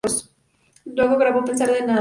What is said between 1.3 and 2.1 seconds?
"Pensar en nada".